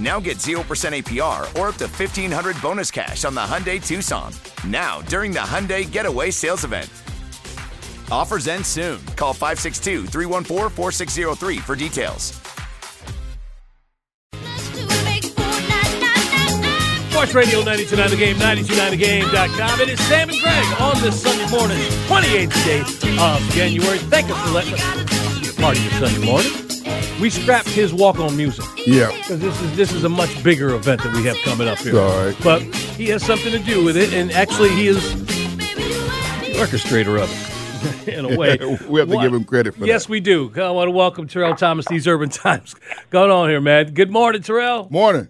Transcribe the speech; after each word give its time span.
Now 0.00 0.18
get 0.18 0.38
0% 0.38 0.58
APR 0.64 1.42
or 1.58 1.68
up 1.68 1.76
to 1.76 1.84
1500 1.84 2.60
bonus 2.60 2.90
cash 2.90 3.24
on 3.24 3.34
the 3.34 3.40
Hyundai 3.40 3.84
Tucson. 3.84 4.32
Now, 4.66 5.02
during 5.02 5.30
the 5.30 5.40
Hyundai 5.40 5.90
Getaway 5.90 6.30
Sales 6.30 6.64
Event. 6.64 6.90
Offers 8.10 8.48
end 8.48 8.64
soon. 8.64 9.04
Call 9.16 9.34
562 9.34 10.06
314 10.06 10.70
4603 10.70 11.58
for 11.58 11.76
details. 11.76 12.40
Sports 17.14 17.32
Radio 17.32 17.58
929 17.60 18.10
The 18.10 18.16
Game, 18.16 18.36
929TheGame.com. 18.36 19.80
It 19.80 19.88
is 19.88 20.00
Sam 20.08 20.28
and 20.28 20.40
Greg 20.40 20.80
on 20.80 21.00
this 21.00 21.22
Sunday 21.22 21.48
morning, 21.50 21.78
28th 22.08 22.64
day 22.64 22.80
of 23.18 23.40
January. 23.52 23.98
Thank 23.98 24.30
us 24.30 24.46
for 24.46 24.50
letting 24.52 24.74
us 24.74 25.56
be 25.56 25.62
part 25.62 25.78
of 25.78 25.84
your 25.84 25.92
Sunday 25.92 26.26
morning. 26.26 26.63
We 27.20 27.30
scrapped 27.30 27.68
his 27.68 27.94
walk-on 27.94 28.36
music. 28.36 28.64
Yeah. 28.86 29.06
Because 29.16 29.38
this 29.40 29.60
is 29.62 29.76
this 29.76 29.92
is 29.92 30.04
a 30.04 30.08
much 30.08 30.42
bigger 30.42 30.74
event 30.74 31.02
that 31.04 31.12
we 31.14 31.22
have 31.24 31.36
coming 31.38 31.68
up 31.68 31.78
here. 31.78 31.98
All 31.98 32.24
right. 32.26 32.36
But 32.42 32.62
he 32.62 33.06
has 33.08 33.24
something 33.24 33.52
to 33.52 33.58
do 33.60 33.84
with 33.84 33.96
it, 33.96 34.12
and 34.12 34.32
actually 34.32 34.70
he 34.70 34.88
is 34.88 35.24
the 35.24 36.54
orchestrator 36.58 37.20
of 37.22 37.30
it 38.08 38.14
in 38.18 38.24
a 38.24 38.36
way. 38.36 38.56
we 38.88 38.98
have 39.00 39.08
to 39.08 39.14
What- 39.14 39.22
give 39.22 39.32
him 39.32 39.44
credit 39.44 39.74
for 39.74 39.80
that. 39.80 39.86
Yes, 39.86 40.04
that. 40.06 40.10
we 40.10 40.20
do. 40.20 40.52
I 40.56 40.70
want 40.70 40.88
to 40.88 40.92
welcome 40.92 41.28
Terrell 41.28 41.54
Thomas, 41.54 41.86
These 41.86 42.06
Urban 42.08 42.28
Times. 42.30 42.74
Going 43.10 43.30
on 43.30 43.48
here, 43.48 43.60
man. 43.60 43.94
Good 43.94 44.10
morning, 44.10 44.42
Terrell. 44.42 44.88
Morning. 44.90 45.28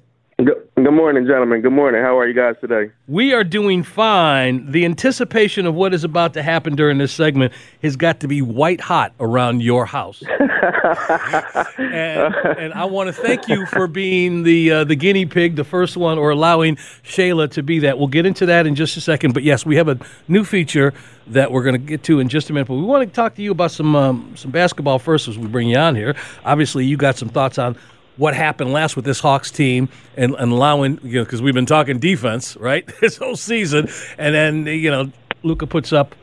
Good, 0.84 0.92
morning, 0.92 1.26
gentlemen. 1.26 1.62
Good 1.62 1.72
morning. 1.72 2.02
How 2.02 2.18
are 2.18 2.28
you 2.28 2.34
guys 2.34 2.56
today? 2.60 2.92
We 3.08 3.32
are 3.32 3.42
doing 3.42 3.82
fine. 3.82 4.70
The 4.70 4.84
anticipation 4.84 5.64
of 5.64 5.74
what 5.74 5.94
is 5.94 6.04
about 6.04 6.34
to 6.34 6.42
happen 6.42 6.76
during 6.76 6.98
this 6.98 7.10
segment 7.10 7.54
has 7.82 7.96
got 7.96 8.20
to 8.20 8.28
be 8.28 8.42
white 8.42 8.82
hot 8.82 9.14
around 9.18 9.62
your 9.62 9.86
house. 9.86 10.22
and, 11.78 12.34
and 12.34 12.74
I 12.74 12.84
want 12.84 13.06
to 13.06 13.14
thank 13.14 13.48
you 13.48 13.64
for 13.64 13.86
being 13.86 14.42
the 14.42 14.72
uh, 14.72 14.84
the 14.84 14.94
guinea 14.94 15.24
pig, 15.24 15.56
the 15.56 15.64
first 15.64 15.96
one, 15.96 16.18
or 16.18 16.28
allowing 16.28 16.76
Shayla 16.76 17.50
to 17.52 17.62
be 17.62 17.78
that. 17.78 17.98
We'll 17.98 18.08
get 18.08 18.26
into 18.26 18.44
that 18.44 18.66
in 18.66 18.74
just 18.74 18.98
a 18.98 19.00
second. 19.00 19.32
But 19.32 19.42
yes, 19.42 19.64
we 19.64 19.76
have 19.76 19.88
a 19.88 19.98
new 20.28 20.44
feature 20.44 20.92
that 21.28 21.50
we're 21.50 21.62
going 21.62 21.80
to 21.80 21.86
get 21.86 22.02
to 22.02 22.20
in 22.20 22.28
just 22.28 22.50
a 22.50 22.52
minute. 22.52 22.68
But 22.68 22.74
we 22.74 22.82
want 22.82 23.08
to 23.08 23.14
talk 23.14 23.36
to 23.36 23.42
you 23.42 23.52
about 23.52 23.70
some 23.70 23.96
um, 23.96 24.34
some 24.36 24.50
basketball 24.50 24.98
first 24.98 25.28
as 25.28 25.38
we 25.38 25.46
bring 25.46 25.70
you 25.70 25.78
on 25.78 25.96
here. 25.96 26.14
Obviously, 26.44 26.84
you 26.84 26.98
got 26.98 27.16
some 27.16 27.30
thoughts 27.30 27.58
on 27.58 27.74
what 28.16 28.34
happened 28.34 28.72
last 28.72 28.96
with 28.96 29.04
this 29.04 29.20
Hawks 29.20 29.50
team 29.50 29.88
and, 30.16 30.34
and 30.34 30.52
allowing 30.52 31.00
you 31.02 31.18
know 31.18 31.24
because 31.24 31.42
we've 31.42 31.54
been 31.54 31.66
talking 31.66 31.98
defense 31.98 32.56
right 32.56 32.86
this 33.00 33.16
whole 33.16 33.36
season, 33.36 33.88
and 34.18 34.34
then 34.34 34.66
you 34.66 34.90
know 34.90 35.10
Luka 35.42 35.66
puts 35.66 35.92
up 35.92 36.14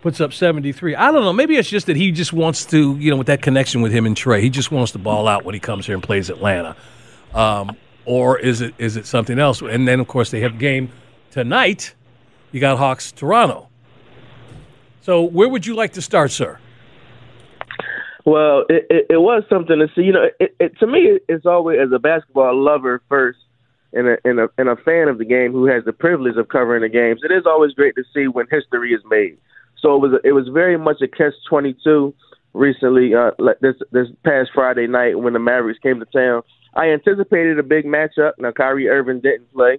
puts 0.00 0.20
up 0.20 0.32
73. 0.32 0.94
I 0.94 1.10
don't 1.10 1.22
know. 1.22 1.32
Maybe 1.32 1.56
it's 1.56 1.68
just 1.68 1.86
that 1.86 1.96
he 1.96 2.12
just 2.12 2.32
wants 2.32 2.64
to, 2.66 2.96
you 2.98 3.10
know, 3.10 3.16
with 3.16 3.26
that 3.26 3.42
connection 3.42 3.82
with 3.82 3.92
him 3.92 4.06
and 4.06 4.16
Trey, 4.16 4.40
he 4.40 4.48
just 4.48 4.70
wants 4.70 4.92
to 4.92 4.98
ball 4.98 5.26
out 5.26 5.44
when 5.44 5.54
he 5.54 5.60
comes 5.60 5.86
here 5.86 5.94
and 5.94 6.02
plays 6.02 6.30
Atlanta. 6.30 6.76
Um, 7.34 7.76
or 8.04 8.38
is 8.38 8.60
it 8.60 8.74
is 8.78 8.96
it 8.96 9.06
something 9.06 9.38
else? 9.38 9.60
And 9.60 9.86
then, 9.86 10.00
of 10.00 10.08
course, 10.08 10.30
they 10.30 10.40
have 10.40 10.58
game 10.58 10.90
tonight. 11.30 11.94
You 12.52 12.60
got 12.60 12.78
Hawks 12.78 13.12
Toronto. 13.12 13.68
So 15.02 15.22
where 15.22 15.48
would 15.48 15.66
you 15.66 15.74
like 15.74 15.92
to 15.94 16.02
start, 16.02 16.30
sir? 16.30 16.58
Well, 18.28 18.64
it, 18.68 18.84
it, 18.90 19.06
it 19.08 19.16
was 19.16 19.42
something 19.48 19.78
to 19.78 19.88
see. 19.94 20.02
You 20.02 20.12
know, 20.12 20.26
it, 20.38 20.54
it, 20.60 20.78
to 20.80 20.86
me, 20.86 21.18
it's 21.28 21.46
always 21.46 21.78
as 21.82 21.88
a 21.94 21.98
basketball 21.98 22.62
lover 22.62 23.00
first, 23.08 23.38
and 23.94 24.06
a, 24.06 24.16
and 24.22 24.38
a 24.38 24.48
and 24.58 24.68
a 24.68 24.76
fan 24.76 25.08
of 25.08 25.16
the 25.16 25.24
game 25.24 25.52
who 25.52 25.64
has 25.64 25.82
the 25.86 25.94
privilege 25.94 26.36
of 26.36 26.48
covering 26.48 26.82
the 26.82 26.90
games. 26.90 27.22
It 27.24 27.32
is 27.32 27.44
always 27.46 27.72
great 27.72 27.94
to 27.94 28.04
see 28.12 28.28
when 28.28 28.46
history 28.50 28.92
is 28.92 29.00
made. 29.08 29.38
So 29.80 29.94
it 29.94 30.00
was 30.00 30.20
it 30.24 30.32
was 30.32 30.46
very 30.52 30.76
much 30.76 31.00
a 31.00 31.08
catch 31.08 31.32
twenty 31.48 31.74
two 31.82 32.12
recently. 32.52 33.14
Uh, 33.14 33.30
like 33.38 33.60
this 33.60 33.76
this 33.92 34.08
past 34.24 34.50
Friday 34.54 34.86
night 34.86 35.18
when 35.18 35.32
the 35.32 35.38
Mavericks 35.38 35.78
came 35.78 35.98
to 35.98 36.06
town, 36.06 36.42
I 36.74 36.88
anticipated 36.88 37.58
a 37.58 37.62
big 37.62 37.86
matchup. 37.86 38.32
Now 38.38 38.52
Kyrie 38.52 38.88
Irving 38.88 39.20
didn't 39.20 39.50
play, 39.54 39.78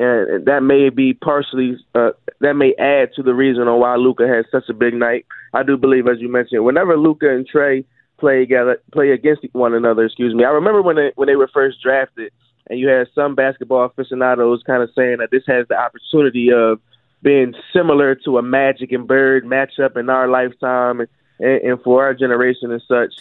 and 0.00 0.46
that 0.46 0.62
may 0.62 0.88
be 0.88 1.12
partially 1.12 1.76
uh, 1.94 2.10
that 2.40 2.54
may 2.54 2.74
add 2.78 3.10
to 3.16 3.22
the 3.22 3.34
reason 3.34 3.68
on 3.68 3.78
why 3.78 3.96
Luka 3.96 4.26
had 4.26 4.46
such 4.50 4.68
a 4.70 4.74
big 4.74 4.94
night. 4.94 5.26
I 5.52 5.62
do 5.62 5.76
believe, 5.76 6.06
as 6.08 6.20
you 6.20 6.32
mentioned, 6.32 6.64
whenever 6.64 6.96
Luka 6.96 7.28
and 7.30 7.46
Trey 7.46 7.84
play 8.18 8.40
together, 8.40 8.80
play 8.92 9.10
against 9.10 9.42
one 9.52 9.74
another. 9.74 10.06
Excuse 10.06 10.34
me. 10.34 10.44
I 10.44 10.48
remember 10.48 10.80
when 10.80 10.96
they 10.96 11.12
when 11.16 11.26
they 11.26 11.36
were 11.36 11.50
first 11.52 11.82
drafted, 11.82 12.32
and 12.68 12.78
you 12.78 12.88
had 12.88 13.08
some 13.14 13.34
basketball 13.34 13.84
aficionados 13.84 14.62
kind 14.66 14.82
of 14.82 14.88
saying 14.96 15.18
that 15.18 15.30
this 15.30 15.44
has 15.46 15.68
the 15.68 15.76
opportunity 15.76 16.50
of 16.50 16.80
being 17.22 17.52
similar 17.74 18.14
to 18.24 18.38
a 18.38 18.42
Magic 18.42 18.92
and 18.92 19.06
Bird 19.06 19.44
matchup 19.44 19.98
in 19.98 20.08
our 20.08 20.28
lifetime 20.28 21.00
and, 21.00 21.08
and, 21.40 21.82
for 21.82 22.02
our 22.02 22.14
generation 22.14 22.72
and 22.72 22.82
such. 22.88 23.12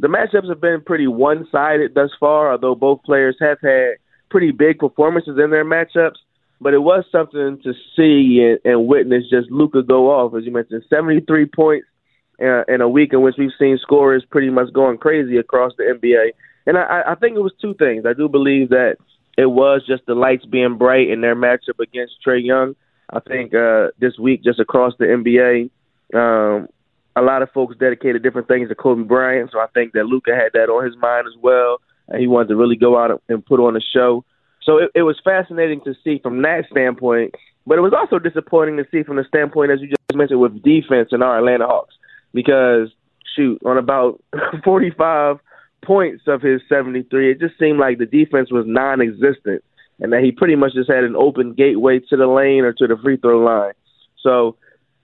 The 0.00 0.08
matchups 0.08 0.50
have 0.50 0.60
been 0.60 0.82
pretty 0.82 1.06
one 1.06 1.48
sided 1.50 1.94
thus 1.94 2.10
far, 2.20 2.52
although 2.52 2.74
both 2.74 3.02
players 3.02 3.36
have 3.40 3.58
had 3.62 3.94
pretty 4.30 4.50
big 4.50 4.78
performances 4.78 5.38
in 5.42 5.50
their 5.50 5.64
matchups. 5.64 6.16
But 6.60 6.74
it 6.74 6.78
was 6.78 7.04
something 7.12 7.60
to 7.62 7.72
see 7.94 8.42
and, 8.42 8.58
and 8.64 8.88
witness 8.88 9.24
just 9.30 9.50
Luka 9.50 9.82
go 9.82 10.10
off, 10.10 10.34
as 10.34 10.44
you 10.44 10.52
mentioned, 10.52 10.82
73 10.90 11.46
points 11.46 11.86
uh, 12.42 12.64
in 12.64 12.80
a 12.80 12.88
week 12.88 13.12
in 13.12 13.22
which 13.22 13.36
we've 13.38 13.52
seen 13.58 13.78
scorers 13.80 14.24
pretty 14.28 14.50
much 14.50 14.72
going 14.72 14.98
crazy 14.98 15.36
across 15.36 15.72
the 15.76 15.84
NBA. 15.84 16.32
And 16.66 16.76
I, 16.76 17.02
I 17.08 17.14
think 17.14 17.36
it 17.36 17.40
was 17.40 17.52
two 17.60 17.74
things. 17.74 18.04
I 18.06 18.12
do 18.12 18.28
believe 18.28 18.70
that 18.70 18.96
it 19.36 19.46
was 19.46 19.82
just 19.86 20.04
the 20.06 20.14
lights 20.14 20.44
being 20.44 20.76
bright 20.76 21.08
in 21.08 21.20
their 21.20 21.36
matchup 21.36 21.78
against 21.80 22.20
Trey 22.22 22.40
Young. 22.40 22.74
I 23.10 23.20
think 23.20 23.54
uh, 23.54 23.88
this 23.98 24.18
week, 24.18 24.42
just 24.42 24.60
across 24.60 24.92
the 24.98 25.06
NBA, 25.06 25.70
um, 26.12 26.68
a 27.16 27.22
lot 27.22 27.42
of 27.42 27.50
folks 27.52 27.76
dedicated 27.78 28.22
different 28.22 28.48
things 28.48 28.68
to 28.68 28.74
Kobe 28.74 29.04
Bryant. 29.04 29.50
So 29.52 29.60
I 29.60 29.66
think 29.72 29.92
that 29.92 30.06
Luka 30.06 30.34
had 30.34 30.52
that 30.54 30.68
on 30.68 30.84
his 30.84 30.96
mind 30.96 31.26
as 31.26 31.34
well, 31.40 31.80
he 32.16 32.26
wanted 32.26 32.48
to 32.48 32.56
really 32.56 32.76
go 32.76 32.98
out 32.98 33.22
and 33.28 33.44
put 33.44 33.60
on 33.60 33.76
a 33.76 33.80
show. 33.80 34.24
So 34.62 34.78
it, 34.78 34.90
it 34.94 35.02
was 35.02 35.20
fascinating 35.22 35.80
to 35.84 35.94
see 36.04 36.20
from 36.22 36.42
that 36.42 36.64
standpoint, 36.70 37.34
but 37.66 37.78
it 37.78 37.82
was 37.82 37.92
also 37.96 38.18
disappointing 38.18 38.76
to 38.78 38.84
see 38.90 39.02
from 39.02 39.16
the 39.16 39.24
standpoint, 39.28 39.70
as 39.70 39.80
you 39.80 39.88
just 39.88 40.00
mentioned, 40.14 40.40
with 40.40 40.62
defense 40.62 41.10
in 41.12 41.22
our 41.22 41.38
Atlanta 41.38 41.66
Hawks, 41.66 41.94
because 42.32 42.88
shoot, 43.36 43.60
on 43.64 43.78
about 43.78 44.22
45 44.64 45.38
points 45.84 46.24
of 46.26 46.42
his 46.42 46.60
73, 46.68 47.32
it 47.32 47.40
just 47.40 47.58
seemed 47.58 47.78
like 47.78 47.98
the 47.98 48.06
defense 48.06 48.50
was 48.50 48.64
non-existent, 48.66 49.62
and 50.00 50.12
that 50.12 50.22
he 50.22 50.32
pretty 50.32 50.56
much 50.56 50.74
just 50.74 50.90
had 50.90 51.04
an 51.04 51.16
open 51.16 51.54
gateway 51.54 51.98
to 51.98 52.16
the 52.16 52.26
lane 52.26 52.64
or 52.64 52.72
to 52.72 52.86
the 52.86 52.96
free 53.02 53.16
throw 53.16 53.40
line. 53.40 53.72
So 54.22 54.56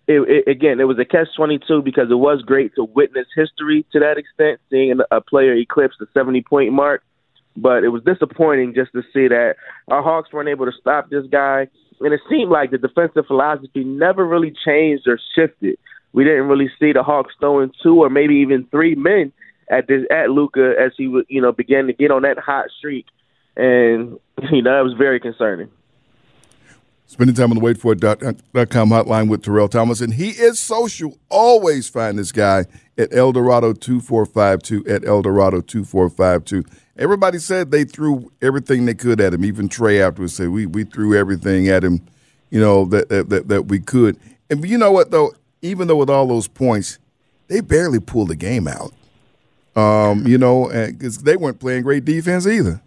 it, 0.07 0.45
it, 0.47 0.51
again, 0.51 0.81
it 0.81 0.85
was 0.85 0.99
a 0.99 1.05
catch 1.05 1.29
twenty 1.37 1.59
two 1.59 1.83
because 1.83 2.11
it 2.11 2.17
was 2.17 2.43
great 2.43 2.75
to 2.75 2.85
witness 2.85 3.27
history 3.35 3.87
to 3.93 4.01
that 4.01 4.19
extent, 4.19 4.61
seeing 4.71 4.99
a 5.11 5.21
player 5.21 5.55
eclipse 5.55 5.95
the 5.99 6.07
seventy 6.13 6.43
point 6.43 6.73
mark. 6.73 7.03
But 7.57 7.85
it 7.85 7.89
was 7.89 8.03
disappointing 8.03 8.75
just 8.75 8.93
to 8.93 9.03
see 9.13 9.29
that 9.29 9.55
our 9.89 10.03
Hawks 10.03 10.33
weren't 10.33 10.49
able 10.49 10.67
to 10.67 10.73
stop 10.79 11.09
this 11.09 11.25
guy, 11.31 11.69
and 12.01 12.13
it 12.13 12.21
seemed 12.29 12.51
like 12.51 12.71
the 12.71 12.79
defensive 12.79 13.27
philosophy 13.27 13.85
never 13.85 14.27
really 14.27 14.53
changed 14.65 15.07
or 15.07 15.19
shifted. 15.35 15.79
We 16.13 16.25
didn't 16.25 16.49
really 16.49 16.71
see 16.79 16.93
the 16.93 17.03
Hawks 17.03 17.35
throwing 17.41 17.73
two 17.83 18.03
or 18.03 18.11
maybe 18.11 18.37
even 18.37 18.67
three 18.71 18.95
men 18.95 19.33
at 19.71 19.87
this 19.89 20.05
at 20.11 20.31
Luka 20.31 20.75
as 20.79 20.93
he 20.97 21.05
you 21.29 21.41
know 21.41 21.53
began 21.53 21.87
to 21.87 21.93
get 21.93 22.11
on 22.11 22.23
that 22.23 22.39
hot 22.39 22.67
streak, 22.77 23.07
and 23.57 24.19
you 24.53 24.63
know 24.63 24.77
that 24.77 24.85
was 24.85 24.95
very 24.99 25.21
concerning. 25.21 25.71
Spending 27.07 27.37
time 27.37 27.53
on 27.53 27.59
the 27.59 27.63
waitforit.com 27.63 28.89
hotline 28.89 29.29
with 29.29 29.43
Terrell 29.43 29.69
Thomas, 29.69 30.01
and 30.01 30.15
he 30.15 30.31
is 30.31 30.59
social. 30.59 31.19
Always 31.29 31.89
find 31.89 32.19
this 32.19 32.33
guy 32.33 32.65
at 32.97 33.13
Eldorado 33.13 33.73
two 33.73 34.01
four 34.01 34.25
five 34.25 34.63
two 34.63 34.85
at 34.87 35.05
Eldorado 35.05 35.61
two 35.61 35.85
four 35.85 36.09
five 36.09 36.45
two. 36.45 36.65
Everybody 36.97 37.39
said 37.39 37.71
they 37.71 37.85
threw 37.85 38.33
everything 38.41 38.87
they 38.87 38.95
could 38.95 39.21
at 39.21 39.35
him. 39.35 39.45
Even 39.45 39.69
Trey 39.69 40.01
afterwards 40.01 40.35
said 40.35 40.49
we 40.49 40.65
we 40.65 40.85
threw 40.85 41.15
everything 41.15 41.69
at 41.69 41.85
him, 41.85 42.01
you 42.51 42.59
know 42.59 42.87
that 42.87 43.11
that 43.11 43.29
that, 43.29 43.49
that 43.49 43.63
we 43.67 43.81
could. 43.81 44.19
And 44.49 44.67
you 44.69 44.79
know 44.79 44.91
what 44.91 45.11
though, 45.11 45.35
even 45.61 45.89
though 45.89 45.97
with 45.97 46.11
all 46.11 46.27
those 46.27 46.49
points, 46.49 46.99
they 47.49 47.61
barely 47.61 48.01
pulled 48.01 48.29
the 48.29 48.37
game 48.37 48.67
out. 48.67 48.93
Um, 49.77 50.27
you 50.27 50.39
know, 50.39 50.69
because 50.69 51.19
they 51.19 51.37
weren't 51.37 51.59
playing 51.59 51.83
great 51.83 52.05
defense 52.05 52.47
either. 52.47 52.81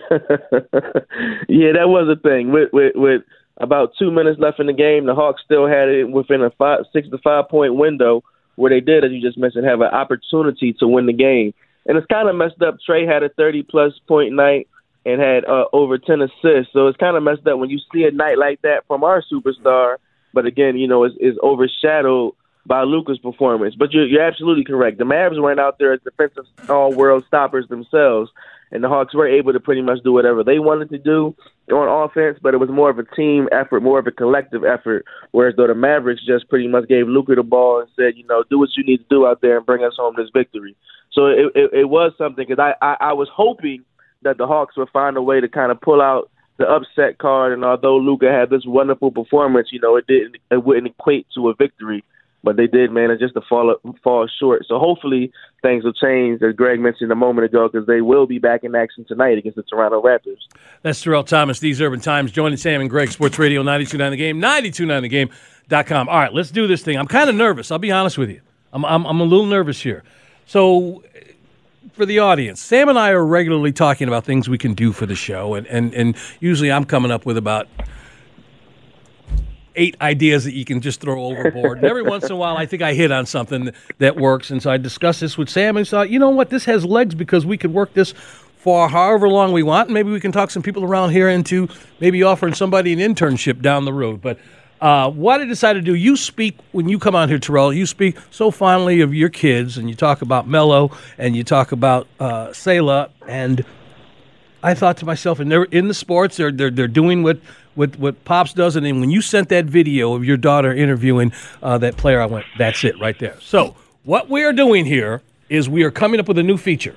yeah, 0.10 1.72
that 1.72 1.88
was 1.88 2.08
a 2.08 2.20
thing. 2.20 2.50
With 2.50 2.70
with 2.72 2.92
with 2.94 3.22
about 3.58 3.92
two 3.98 4.10
minutes 4.10 4.40
left 4.40 4.60
in 4.60 4.66
the 4.66 4.72
game, 4.72 5.06
the 5.06 5.14
Hawks 5.14 5.42
still 5.44 5.66
had 5.66 5.88
it 5.88 6.10
within 6.10 6.42
a 6.42 6.50
five, 6.50 6.80
six 6.92 7.08
to 7.10 7.18
five 7.18 7.48
point 7.48 7.74
window 7.74 8.22
where 8.56 8.70
they 8.70 8.80
did, 8.80 9.04
as 9.04 9.10
you 9.10 9.20
just 9.20 9.38
mentioned, 9.38 9.66
have 9.66 9.80
an 9.80 9.88
opportunity 9.88 10.72
to 10.74 10.88
win 10.88 11.06
the 11.06 11.12
game. 11.12 11.54
And 11.86 11.98
it's 11.98 12.06
kind 12.06 12.28
of 12.28 12.36
messed 12.36 12.62
up. 12.62 12.76
Trey 12.84 13.06
had 13.06 13.22
a 13.22 13.28
30 13.28 13.64
plus 13.64 13.92
point 14.06 14.32
night 14.32 14.68
and 15.04 15.20
had 15.20 15.44
uh, 15.44 15.66
over 15.72 15.98
10 15.98 16.22
assists. 16.22 16.72
So 16.72 16.86
it's 16.86 16.96
kind 16.96 17.16
of 17.16 17.22
messed 17.22 17.46
up 17.46 17.58
when 17.58 17.70
you 17.70 17.78
see 17.92 18.04
a 18.04 18.10
night 18.10 18.38
like 18.38 18.62
that 18.62 18.86
from 18.86 19.04
our 19.04 19.22
superstar. 19.30 19.96
But 20.32 20.46
again, 20.46 20.76
you 20.76 20.88
know, 20.88 21.04
it's, 21.04 21.14
it's 21.20 21.38
overshadowed 21.42 22.34
by 22.66 22.82
Luka's 22.82 23.18
performance. 23.18 23.74
But 23.74 23.92
you're, 23.92 24.06
you're 24.06 24.22
absolutely 24.22 24.64
correct. 24.64 24.98
The 24.98 25.04
Mavs 25.04 25.40
weren't 25.40 25.60
out 25.60 25.78
there 25.78 25.92
as 25.92 26.00
defensive 26.02 26.46
all 26.68 26.92
world 26.92 27.24
stoppers 27.26 27.68
themselves. 27.68 28.30
And 28.74 28.82
the 28.82 28.88
Hawks 28.88 29.14
were 29.14 29.28
able 29.28 29.52
to 29.52 29.60
pretty 29.60 29.82
much 29.82 29.98
do 30.02 30.12
whatever 30.12 30.42
they 30.42 30.58
wanted 30.58 30.90
to 30.90 30.98
do 30.98 31.34
on 31.72 31.88
offense, 31.88 32.38
but 32.42 32.54
it 32.54 32.58
was 32.58 32.68
more 32.68 32.90
of 32.90 32.98
a 32.98 33.04
team 33.14 33.48
effort, 33.52 33.82
more 33.82 34.00
of 34.00 34.06
a 34.08 34.10
collective 34.10 34.64
effort. 34.64 35.04
Whereas 35.30 35.54
though 35.56 35.68
the 35.68 35.76
Mavericks 35.76 36.26
just 36.26 36.48
pretty 36.48 36.66
much 36.66 36.88
gave 36.88 37.06
Luka 37.06 37.36
the 37.36 37.44
ball 37.44 37.80
and 37.80 37.88
said, 37.94 38.18
you 38.18 38.26
know, 38.26 38.42
do 38.50 38.58
what 38.58 38.70
you 38.76 38.84
need 38.84 38.98
to 38.98 39.04
do 39.08 39.26
out 39.26 39.40
there 39.40 39.56
and 39.56 39.64
bring 39.64 39.84
us 39.84 39.94
home 39.96 40.14
this 40.16 40.28
victory. 40.34 40.76
So 41.12 41.26
it, 41.26 41.52
it, 41.54 41.70
it 41.72 41.84
was 41.88 42.12
something 42.18 42.44
because 42.48 42.58
I, 42.58 42.74
I, 42.84 43.10
I 43.10 43.12
was 43.12 43.28
hoping 43.32 43.84
that 44.22 44.38
the 44.38 44.46
Hawks 44.46 44.76
would 44.76 44.90
find 44.90 45.16
a 45.16 45.22
way 45.22 45.40
to 45.40 45.48
kind 45.48 45.70
of 45.70 45.80
pull 45.80 46.02
out 46.02 46.28
the 46.58 46.66
upset 46.66 47.18
card. 47.18 47.52
And 47.52 47.64
although 47.64 47.96
Luka 47.96 48.26
had 48.30 48.50
this 48.50 48.66
wonderful 48.66 49.12
performance, 49.12 49.68
you 49.70 49.78
know, 49.78 49.96
it 49.96 50.08
didn't 50.08 50.36
it 50.50 50.64
wouldn't 50.64 50.88
equate 50.88 51.28
to 51.36 51.48
a 51.48 51.54
victory 51.54 52.04
but 52.44 52.56
they 52.56 52.66
did 52.66 52.92
manage 52.92 53.20
just 53.20 53.34
to 53.34 53.40
fall 53.48 53.74
fall 54.02 54.28
short. 54.38 54.64
So 54.68 54.78
hopefully 54.78 55.32
things 55.62 55.82
will 55.82 55.94
change, 55.94 56.42
as 56.42 56.54
Greg 56.54 56.78
mentioned 56.78 57.10
a 57.10 57.16
moment 57.16 57.46
ago, 57.46 57.68
because 57.68 57.86
they 57.86 58.02
will 58.02 58.26
be 58.26 58.38
back 58.38 58.62
in 58.62 58.74
action 58.74 59.04
tonight 59.08 59.38
against 59.38 59.56
the 59.56 59.62
Toronto 59.62 60.02
Raptors. 60.02 60.38
That's 60.82 61.02
Terrell 61.02 61.24
Thomas, 61.24 61.58
These 61.58 61.80
Urban 61.80 62.00
Times, 62.00 62.30
joining 62.30 62.58
Sam 62.58 62.82
and 62.82 62.90
Greg, 62.90 63.10
Sports 63.10 63.38
Radio 63.38 63.62
92.9 63.62 64.10
The 64.10 64.16
Game, 64.16 64.40
92.9 64.40 65.00
The 65.00 65.08
Game.com. 65.08 66.08
All 66.08 66.18
right, 66.18 66.32
let's 66.32 66.50
do 66.50 66.66
this 66.66 66.82
thing. 66.82 66.98
I'm 66.98 67.08
kind 67.08 67.30
of 67.30 67.34
nervous. 67.34 67.70
I'll 67.70 67.78
be 67.78 67.90
honest 67.90 68.18
with 68.18 68.30
you. 68.30 68.40
I'm, 68.72 68.84
I'm, 68.84 69.06
I'm 69.06 69.20
a 69.20 69.24
little 69.24 69.46
nervous 69.46 69.80
here. 69.80 70.04
So 70.46 71.02
for 71.94 72.04
the 72.04 72.18
audience, 72.18 72.60
Sam 72.60 72.90
and 72.90 72.98
I 72.98 73.10
are 73.10 73.24
regularly 73.24 73.72
talking 73.72 74.06
about 74.06 74.24
things 74.24 74.48
we 74.48 74.58
can 74.58 74.74
do 74.74 74.92
for 74.92 75.06
the 75.06 75.14
show, 75.14 75.54
and, 75.54 75.66
and, 75.68 75.94
and 75.94 76.16
usually 76.40 76.70
I'm 76.70 76.84
coming 76.84 77.10
up 77.10 77.24
with 77.24 77.38
about– 77.38 77.66
eight 79.76 79.96
ideas 80.00 80.44
that 80.44 80.54
you 80.54 80.64
can 80.64 80.80
just 80.80 81.00
throw 81.00 81.24
overboard. 81.24 81.78
and 81.78 81.86
every 81.86 82.02
once 82.14 82.24
in 82.24 82.32
a 82.32 82.36
while, 82.36 82.56
I 82.56 82.66
think 82.66 82.82
I 82.82 82.94
hit 82.94 83.10
on 83.10 83.26
something 83.26 83.72
that 83.98 84.16
works. 84.16 84.50
And 84.50 84.62
so 84.62 84.70
I 84.70 84.76
discussed 84.76 85.20
this 85.20 85.36
with 85.36 85.48
Sam 85.48 85.76
and 85.76 85.86
thought, 85.86 86.10
you 86.10 86.18
know 86.18 86.30
what, 86.30 86.50
this 86.50 86.64
has 86.64 86.84
legs 86.84 87.14
because 87.14 87.44
we 87.44 87.58
could 87.58 87.72
work 87.72 87.94
this 87.94 88.12
for 88.56 88.88
however 88.88 89.28
long 89.28 89.52
we 89.52 89.62
want. 89.62 89.88
And 89.88 89.94
maybe 89.94 90.10
we 90.10 90.20
can 90.20 90.32
talk 90.32 90.50
some 90.50 90.62
people 90.62 90.84
around 90.84 91.10
here 91.10 91.28
into 91.28 91.68
maybe 92.00 92.22
offering 92.22 92.54
somebody 92.54 92.92
an 92.92 92.98
internship 92.98 93.60
down 93.60 93.84
the 93.84 93.92
road. 93.92 94.22
But 94.22 94.38
uh, 94.80 95.10
what 95.10 95.40
I 95.40 95.44
decided 95.44 95.84
to 95.84 95.92
do, 95.92 95.94
you 95.94 96.16
speak 96.16 96.58
when 96.72 96.88
you 96.88 96.98
come 96.98 97.14
on 97.14 97.28
here, 97.28 97.38
Terrell. 97.38 97.72
You 97.72 97.86
speak 97.86 98.18
so 98.30 98.50
fondly 98.50 99.00
of 99.00 99.14
your 99.14 99.28
kids, 99.28 99.78
and 99.78 99.88
you 99.88 99.94
talk 99.94 100.22
about 100.22 100.46
Mello 100.46 100.90
and 101.16 101.34
you 101.36 101.44
talk 101.44 101.72
about 101.72 102.06
uh, 102.20 102.52
Selah, 102.52 103.10
and 103.26 103.64
I 104.62 104.74
thought 104.74 104.96
to 104.98 105.06
myself, 105.06 105.40
and 105.40 105.50
they're 105.50 105.64
in 105.64 105.88
the 105.88 105.94
sports, 105.94 106.36
they're 106.36 106.50
they're, 106.50 106.70
they're 106.70 106.88
doing 106.88 107.22
what 107.22 107.38
what 107.74 107.98
what 107.98 108.24
Pops 108.24 108.52
does, 108.52 108.76
and 108.76 108.84
then 108.84 109.00
when 109.00 109.10
you 109.10 109.20
sent 109.20 109.48
that 109.48 109.66
video 109.66 110.14
of 110.14 110.24
your 110.24 110.36
daughter 110.36 110.72
interviewing 110.72 111.32
uh, 111.62 111.78
that 111.78 111.96
player, 111.96 112.20
I 112.20 112.26
went, 112.26 112.46
"That's 112.58 112.84
it 112.84 112.98
right 113.00 113.18
there." 113.18 113.36
So 113.40 113.76
what 114.04 114.28
we 114.28 114.44
are 114.44 114.52
doing 114.52 114.84
here 114.84 115.22
is 115.48 115.68
we 115.68 115.82
are 115.82 115.90
coming 115.90 116.20
up 116.20 116.28
with 116.28 116.38
a 116.38 116.42
new 116.42 116.56
feature, 116.56 116.96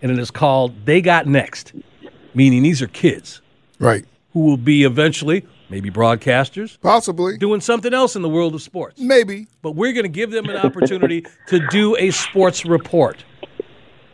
and 0.00 0.10
it 0.10 0.18
is 0.18 0.30
called 0.30 0.84
"They 0.84 1.00
Got 1.00 1.26
Next," 1.26 1.72
meaning 2.34 2.62
these 2.62 2.82
are 2.82 2.88
kids, 2.88 3.40
right, 3.78 4.04
who 4.32 4.40
will 4.40 4.56
be 4.56 4.84
eventually 4.84 5.46
maybe 5.68 5.90
broadcasters, 5.90 6.78
possibly 6.80 7.38
doing 7.38 7.60
something 7.60 7.94
else 7.94 8.14
in 8.14 8.22
the 8.22 8.28
world 8.28 8.54
of 8.54 8.62
sports, 8.62 9.00
maybe. 9.00 9.46
But 9.62 9.72
we're 9.72 9.92
going 9.92 10.04
to 10.04 10.10
give 10.10 10.30
them 10.30 10.48
an 10.48 10.56
opportunity 10.56 11.24
to 11.48 11.66
do 11.68 11.96
a 11.96 12.10
sports 12.10 12.64
report 12.64 13.24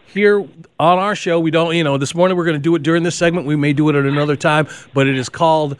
here 0.06 0.40
on 0.80 0.98
our 0.98 1.14
show. 1.14 1.38
We 1.38 1.50
don't, 1.50 1.74
you 1.74 1.84
know, 1.84 1.98
this 1.98 2.14
morning 2.14 2.36
we're 2.36 2.44
going 2.44 2.56
to 2.56 2.62
do 2.62 2.74
it 2.74 2.82
during 2.82 3.02
this 3.02 3.16
segment. 3.16 3.46
We 3.46 3.56
may 3.56 3.72
do 3.72 3.88
it 3.88 3.96
at 3.96 4.04
another 4.04 4.36
time, 4.36 4.68
but 4.94 5.06
it 5.06 5.16
is 5.16 5.28
called 5.28 5.78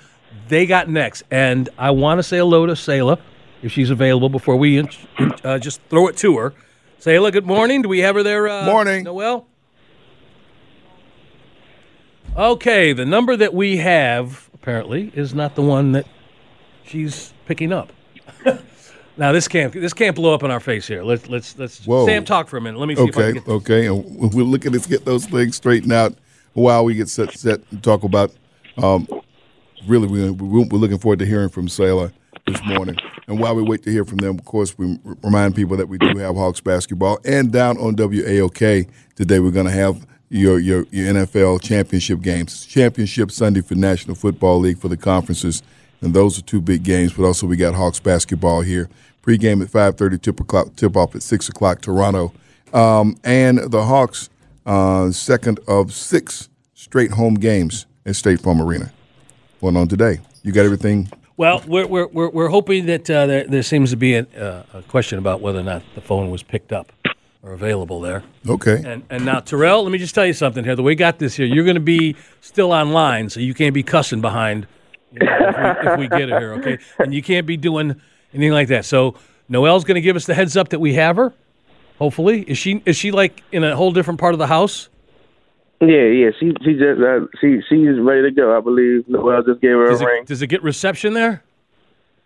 they 0.48 0.66
got 0.66 0.88
next. 0.88 1.22
And 1.30 1.68
I 1.78 1.90
want 1.90 2.18
to 2.18 2.22
say 2.22 2.38
hello 2.38 2.66
to 2.66 2.76
Selah, 2.76 3.18
if 3.62 3.72
she's 3.72 3.90
available, 3.90 4.28
before 4.28 4.56
we 4.56 4.78
in, 4.78 4.88
in, 5.18 5.32
uh, 5.44 5.58
just 5.58 5.80
throw 5.88 6.08
it 6.08 6.16
to 6.18 6.38
her. 6.38 6.54
Selah, 6.98 7.30
good 7.30 7.46
morning. 7.46 7.82
Do 7.82 7.88
we 7.88 8.00
have 8.00 8.14
her 8.14 8.22
there? 8.22 8.48
Uh, 8.48 8.64
morning. 8.66 9.04
Noel? 9.04 9.46
Okay, 12.36 12.92
the 12.92 13.04
number 13.04 13.36
that 13.36 13.52
we 13.52 13.78
have, 13.78 14.48
apparently, 14.54 15.10
is 15.14 15.34
not 15.34 15.54
the 15.54 15.62
one 15.62 15.92
that 15.92 16.06
she's 16.84 17.32
picking 17.46 17.72
up. 17.72 17.92
now 19.16 19.32
this 19.32 19.48
can't 19.48 19.72
this 19.72 19.92
can't 19.92 20.14
blow 20.14 20.34
up 20.34 20.42
in 20.42 20.50
our 20.50 20.60
face 20.60 20.86
here. 20.86 21.02
Let's 21.02 21.28
let's 21.28 21.58
let's 21.58 21.84
Whoa. 21.84 22.06
Sam 22.06 22.24
talk 22.24 22.48
for 22.48 22.56
a 22.56 22.60
minute. 22.60 22.78
Let 22.78 22.86
me 22.86 22.94
see 22.94 23.02
okay, 23.02 23.40
Okay, 23.48 23.86
and 23.86 24.32
we're 24.32 24.44
looking 24.44 24.72
to 24.72 24.88
get 24.88 25.04
those 25.04 25.26
things 25.26 25.56
straightened 25.56 25.92
out 25.92 26.14
while 26.52 26.84
we 26.84 26.94
get 26.94 27.08
set 27.08 27.36
set 27.36 27.68
to 27.70 27.76
talk 27.78 28.04
about 28.04 28.32
um, 28.76 29.08
really, 29.86 30.08
we, 30.08 30.30
we're 30.30 30.78
looking 30.78 30.98
forward 30.98 31.18
to 31.20 31.26
hearing 31.26 31.48
from 31.48 31.68
Selah 31.68 32.12
this 32.46 32.62
morning. 32.64 32.96
And 33.26 33.38
while 33.38 33.54
we 33.54 33.62
wait 33.62 33.82
to 33.82 33.90
hear 33.90 34.04
from 34.04 34.18
them, 34.18 34.38
of 34.38 34.44
course, 34.44 34.76
we 34.78 34.98
remind 35.22 35.54
people 35.54 35.76
that 35.76 35.88
we 35.88 35.98
do 35.98 36.16
have 36.18 36.34
Hawks 36.34 36.60
basketball. 36.60 37.18
And 37.24 37.52
down 37.52 37.76
on 37.78 37.94
WAOK 37.96 38.88
today, 39.14 39.38
we're 39.38 39.50
going 39.50 39.66
to 39.66 39.72
have 39.72 40.06
your, 40.30 40.58
your, 40.58 40.84
your 40.90 41.14
NFL 41.14 41.62
championship 41.62 42.20
games. 42.20 42.64
Championship 42.66 43.30
Sunday 43.30 43.60
for 43.60 43.74
National 43.74 44.14
Football 44.14 44.60
League 44.60 44.78
for 44.78 44.88
the 44.88 44.96
conferences. 44.96 45.62
And 46.00 46.14
those 46.14 46.38
are 46.38 46.42
two 46.42 46.60
big 46.60 46.82
games. 46.82 47.12
But 47.12 47.24
also, 47.24 47.46
we 47.46 47.56
got 47.56 47.74
Hawks 47.74 48.00
basketball 48.00 48.62
here. 48.62 48.88
Pre-game 49.22 49.60
at 49.60 49.68
5.30, 49.68 50.22
tip, 50.22 50.40
o'clock, 50.40 50.74
tip 50.76 50.96
off 50.96 51.14
at 51.14 51.22
6 51.22 51.48
o'clock, 51.50 51.82
Toronto. 51.82 52.32
Um, 52.72 53.16
and 53.24 53.58
the 53.58 53.84
Hawks, 53.84 54.30
uh, 54.64 55.10
second 55.10 55.60
of 55.66 55.92
six 55.92 56.48
straight 56.74 57.12
home 57.12 57.34
games 57.34 57.86
at 58.06 58.16
State 58.16 58.40
Farm 58.40 58.60
Arena 58.60 58.92
going 59.60 59.76
on 59.76 59.88
today. 59.88 60.20
You 60.42 60.52
got 60.52 60.64
everything. 60.64 61.10
Well, 61.36 61.62
we're 61.66 61.86
we're 61.86 62.06
we're, 62.08 62.30
we're 62.30 62.48
hoping 62.48 62.86
that 62.86 63.08
uh, 63.08 63.26
there, 63.26 63.44
there 63.44 63.62
seems 63.62 63.90
to 63.90 63.96
be 63.96 64.14
a, 64.14 64.26
uh, 64.36 64.78
a 64.78 64.82
question 64.82 65.18
about 65.18 65.40
whether 65.40 65.60
or 65.60 65.64
not 65.64 65.82
the 65.94 66.00
phone 66.00 66.30
was 66.30 66.42
picked 66.42 66.72
up 66.72 66.92
or 67.42 67.52
available 67.52 68.00
there. 68.00 68.24
Okay. 68.48 68.82
And 68.84 69.04
and 69.10 69.24
now 69.24 69.40
Terrell, 69.40 69.82
let 69.82 69.92
me 69.92 69.98
just 69.98 70.14
tell 70.14 70.26
you 70.26 70.32
something 70.32 70.64
here. 70.64 70.74
The 70.74 70.82
way 70.82 70.92
we 70.92 70.96
got 70.96 71.18
this 71.18 71.36
here, 71.36 71.46
you're 71.46 71.64
going 71.64 71.76
to 71.76 71.80
be 71.80 72.16
still 72.40 72.72
online, 72.72 73.30
so 73.30 73.40
you 73.40 73.54
can't 73.54 73.74
be 73.74 73.82
cussing 73.82 74.20
behind 74.20 74.66
you 75.12 75.20
know, 75.20 75.36
if, 75.40 75.56
we, 75.56 75.88
if 75.88 75.98
we 75.98 76.08
get 76.08 76.28
it 76.28 76.38
here, 76.38 76.52
okay? 76.54 76.78
And 76.98 77.14
you 77.14 77.22
can't 77.22 77.46
be 77.46 77.56
doing 77.56 78.00
anything 78.34 78.52
like 78.52 78.68
that. 78.68 78.84
So 78.84 79.14
Noel's 79.48 79.84
going 79.84 79.94
to 79.94 80.00
give 80.00 80.16
us 80.16 80.26
the 80.26 80.34
heads 80.34 80.56
up 80.56 80.70
that 80.70 80.80
we 80.80 80.94
have 80.94 81.16
her. 81.16 81.32
Hopefully, 81.98 82.42
is 82.42 82.58
she 82.58 82.82
is 82.84 82.96
she 82.96 83.10
like 83.10 83.42
in 83.50 83.64
a 83.64 83.74
whole 83.74 83.92
different 83.92 84.20
part 84.20 84.32
of 84.32 84.38
the 84.38 84.46
house? 84.46 84.88
Yeah, 85.80 86.06
yeah. 86.06 86.30
She 86.40 86.52
she 86.64 86.72
just 86.74 87.00
uh, 87.00 87.26
she 87.40 87.60
she's 87.68 87.98
ready 88.00 88.22
to 88.22 88.30
go. 88.30 88.56
I 88.56 88.60
believe 88.60 89.08
Noel 89.08 89.42
just 89.42 89.60
gave 89.60 89.72
her 89.72 89.86
does 89.86 90.00
a 90.00 90.04
it, 90.04 90.06
ring. 90.06 90.24
Does 90.24 90.42
it 90.42 90.48
get 90.48 90.62
reception 90.62 91.14
there? 91.14 91.42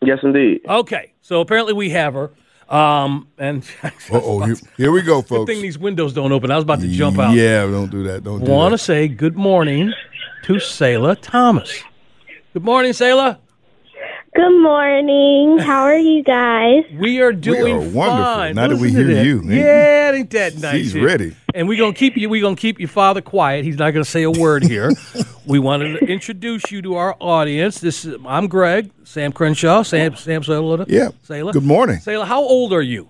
Yes, 0.00 0.18
indeed. 0.22 0.62
Okay, 0.66 1.12
so 1.20 1.40
apparently 1.40 1.74
we 1.74 1.90
have 1.90 2.14
her. 2.14 2.30
Um, 2.68 3.28
and 3.36 3.62
oh, 4.12 4.44
here, 4.44 4.56
here, 4.78 4.92
we 4.92 5.02
go, 5.02 5.20
folks. 5.20 5.46
Good 5.46 5.54
thing 5.54 5.62
these 5.62 5.78
windows 5.78 6.14
don't 6.14 6.32
open. 6.32 6.50
I 6.50 6.56
was 6.56 6.64
about 6.64 6.80
to 6.80 6.88
jump 6.88 7.18
out. 7.18 7.34
Yeah, 7.34 7.66
don't 7.66 7.90
do 7.90 8.02
that. 8.04 8.24
Don't. 8.24 8.40
Want 8.40 8.72
to 8.72 8.78
say 8.78 9.06
good 9.08 9.36
morning 9.36 9.92
to 10.44 10.58
Selah 10.58 11.16
Thomas. 11.16 11.82
Good 12.54 12.64
morning, 12.64 12.94
Selah. 12.94 13.38
Good 14.34 14.62
morning. 14.62 15.58
How 15.58 15.82
are 15.82 15.98
you 15.98 16.22
guys? 16.22 16.84
We 16.98 17.20
are 17.20 17.34
doing 17.34 17.64
we 17.64 17.72
are 17.72 17.90
wonderful. 17.90 18.24
fine. 18.24 18.54
Now 18.54 18.68
that 18.68 18.78
we 18.78 18.90
hear 18.90 19.04
that. 19.04 19.26
you, 19.26 19.42
yeah, 19.44 20.12
ain't 20.12 20.30
that 20.30 20.56
nice? 20.56 20.72
She's 20.72 20.94
ready. 20.94 21.36
And 21.54 21.68
we're 21.68 21.78
gonna 21.78 21.92
keep 21.92 22.16
you. 22.16 22.28
We're 22.28 22.42
gonna 22.42 22.56
keep 22.56 22.78
your 22.78 22.88
father 22.88 23.20
quiet. 23.20 23.64
He's 23.64 23.76
not 23.76 23.90
gonna 23.90 24.04
say 24.04 24.22
a 24.22 24.30
word 24.30 24.62
here. 24.62 24.90
we 25.46 25.58
wanted 25.58 25.98
to 25.98 26.06
introduce 26.06 26.70
you 26.70 26.82
to 26.82 26.94
our 26.94 27.16
audience. 27.20 27.80
This 27.80 28.04
is 28.04 28.16
I'm 28.26 28.48
Greg, 28.48 28.90
Sam 29.04 29.32
Crenshaw, 29.32 29.82
Sam 29.82 30.16
Sam 30.16 30.42
Selah. 30.42 30.86
Yeah. 30.88 31.08
Selah. 31.22 31.52
Good 31.52 31.64
morning, 31.64 31.98
Selah. 31.98 32.24
How 32.24 32.40
old 32.40 32.72
are 32.72 32.82
you? 32.82 33.08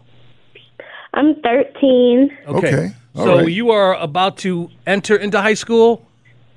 I'm 1.14 1.34
13. 1.42 2.38
Okay. 2.48 2.90
All 3.14 3.24
so 3.24 3.36
right. 3.38 3.48
you 3.48 3.70
are 3.70 3.94
about 3.96 4.38
to 4.38 4.70
enter 4.86 5.14
into 5.14 5.40
high 5.40 5.54
school 5.54 6.06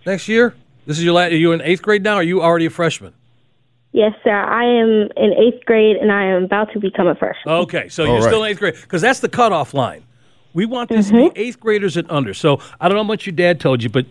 next 0.06 0.28
year. 0.28 0.56
This 0.86 0.98
is 0.98 1.04
your 1.04 1.14
last. 1.14 1.34
Are 1.34 1.38
you 1.38 1.52
in 1.52 1.62
eighth 1.62 1.82
grade 1.82 2.04
now? 2.04 2.16
Or 2.16 2.20
are 2.20 2.24
you 2.24 2.42
already 2.42 2.66
a 2.66 2.70
freshman? 2.70 3.14
Yes, 3.92 4.14
sir. 4.24 4.32
I 4.32 4.64
am 4.64 5.10
in 5.16 5.34
eighth 5.34 5.66
grade, 5.66 5.98
and 5.98 6.12
I 6.12 6.26
am 6.26 6.44
about 6.44 6.72
to 6.74 6.80
become 6.80 7.08
a 7.08 7.16
freshman. 7.16 7.54
Okay, 7.56 7.90
so 7.90 8.04
All 8.04 8.10
you're 8.10 8.18
right. 8.18 8.28
still 8.28 8.44
in 8.44 8.52
eighth 8.52 8.60
grade 8.60 8.76
because 8.76 9.02
that's 9.02 9.20
the 9.20 9.30
cutoff 9.30 9.74
line. 9.74 10.04
We 10.56 10.66
want 10.66 10.90
this 10.90 11.10
to 11.10 11.30
be 11.30 11.32
eighth 11.36 11.60
graders 11.60 11.98
and 11.98 12.10
under. 12.10 12.34
So 12.34 12.62
I 12.80 12.88
don't 12.88 12.96
know 12.96 13.04
how 13.04 13.08
much 13.08 13.26
your 13.26 13.36
dad 13.36 13.60
told 13.60 13.84
you, 13.84 13.90
but 13.90 14.06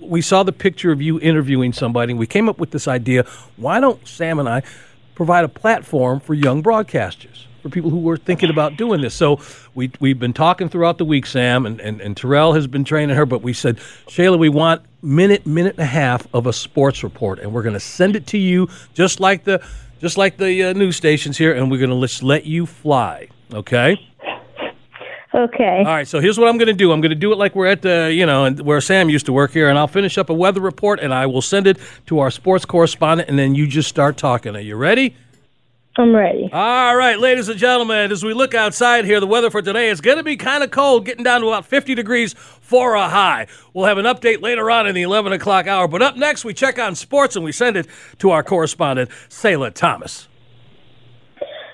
we 0.00 0.22
saw 0.22 0.44
the 0.44 0.52
picture 0.52 0.92
of 0.92 1.02
you 1.02 1.20
interviewing 1.20 1.72
somebody. 1.72 2.12
and 2.12 2.20
We 2.20 2.26
came 2.28 2.48
up 2.48 2.58
with 2.58 2.70
this 2.70 2.86
idea. 2.86 3.26
Why 3.56 3.80
don't 3.80 4.06
Sam 4.06 4.38
and 4.38 4.48
I 4.48 4.62
provide 5.16 5.44
a 5.44 5.48
platform 5.48 6.20
for 6.20 6.34
young 6.34 6.62
broadcasters, 6.62 7.46
for 7.62 7.68
people 7.68 7.90
who 7.90 7.98
were 7.98 8.16
thinking 8.16 8.48
about 8.48 8.76
doing 8.76 9.00
this? 9.00 9.12
So 9.12 9.40
we, 9.74 9.90
we've 9.98 10.20
been 10.20 10.32
talking 10.32 10.68
throughout 10.68 10.98
the 10.98 11.04
week, 11.04 11.26
Sam, 11.26 11.66
and, 11.66 11.80
and, 11.80 12.00
and 12.00 12.16
Terrell 12.16 12.52
has 12.52 12.68
been 12.68 12.84
training 12.84 13.16
her, 13.16 13.26
but 13.26 13.42
we 13.42 13.52
said, 13.52 13.78
Shayla, 14.06 14.38
we 14.38 14.48
want 14.48 14.82
minute, 15.02 15.46
minute 15.46 15.74
and 15.74 15.82
a 15.82 15.86
half 15.86 16.32
of 16.32 16.46
a 16.46 16.52
sports 16.52 17.02
report, 17.02 17.40
and 17.40 17.52
we're 17.52 17.64
going 17.64 17.74
to 17.74 17.80
send 17.80 18.14
it 18.14 18.28
to 18.28 18.38
you 18.38 18.68
just 18.94 19.18
like 19.18 19.42
the 19.42 19.66
just 20.00 20.16
like 20.16 20.36
the 20.36 20.62
uh, 20.62 20.72
news 20.74 20.94
stations 20.94 21.36
here, 21.36 21.52
and 21.52 21.72
we're 21.72 21.78
going 21.78 21.90
to 21.90 22.06
just 22.06 22.22
let 22.22 22.44
you 22.46 22.66
fly. 22.66 23.26
Okay. 23.52 24.07
Okay. 25.34 25.78
All 25.78 25.92
right. 25.92 26.08
So 26.08 26.20
here's 26.20 26.38
what 26.38 26.48
I'm 26.48 26.56
going 26.56 26.68
to 26.68 26.72
do. 26.72 26.90
I'm 26.90 27.00
going 27.00 27.10
to 27.10 27.16
do 27.16 27.32
it 27.32 27.36
like 27.36 27.54
we're 27.54 27.66
at 27.66 27.82
the, 27.82 28.12
you 28.12 28.24
know, 28.24 28.46
and 28.46 28.60
where 28.60 28.80
Sam 28.80 29.10
used 29.10 29.26
to 29.26 29.32
work 29.32 29.52
here, 29.52 29.68
and 29.68 29.78
I'll 29.78 29.86
finish 29.86 30.16
up 30.16 30.30
a 30.30 30.34
weather 30.34 30.60
report, 30.60 31.00
and 31.00 31.12
I 31.12 31.26
will 31.26 31.42
send 31.42 31.66
it 31.66 31.78
to 32.06 32.20
our 32.20 32.30
sports 32.30 32.64
correspondent, 32.64 33.28
and 33.28 33.38
then 33.38 33.54
you 33.54 33.66
just 33.66 33.88
start 33.88 34.16
talking. 34.16 34.56
Are 34.56 34.60
you 34.60 34.76
ready? 34.76 35.14
I'm 35.98 36.14
ready. 36.14 36.48
All 36.52 36.96
right, 36.96 37.18
ladies 37.18 37.48
and 37.48 37.58
gentlemen, 37.58 38.12
as 38.12 38.22
we 38.22 38.32
look 38.32 38.54
outside 38.54 39.04
here, 39.04 39.18
the 39.18 39.26
weather 39.26 39.50
for 39.50 39.60
today 39.60 39.88
is 39.88 40.00
going 40.00 40.16
to 40.16 40.22
be 40.22 40.36
kind 40.36 40.62
of 40.62 40.70
cold, 40.70 41.04
getting 41.04 41.24
down 41.24 41.40
to 41.40 41.48
about 41.48 41.66
50 41.66 41.96
degrees 41.96 42.34
for 42.34 42.94
a 42.94 43.08
high. 43.08 43.48
We'll 43.74 43.86
have 43.86 43.98
an 43.98 44.04
update 44.04 44.40
later 44.40 44.70
on 44.70 44.86
in 44.86 44.94
the 44.94 45.02
11 45.02 45.32
o'clock 45.32 45.66
hour. 45.66 45.88
But 45.88 46.02
up 46.02 46.16
next, 46.16 46.44
we 46.44 46.54
check 46.54 46.78
on 46.78 46.94
sports 46.94 47.34
and 47.34 47.44
we 47.44 47.50
send 47.50 47.76
it 47.76 47.88
to 48.20 48.30
our 48.30 48.44
correspondent, 48.44 49.10
Selah 49.28 49.72
Thomas. 49.72 50.28